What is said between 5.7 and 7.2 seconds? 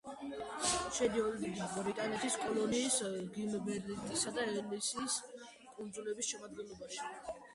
კუნძულების შემადგენლობაში.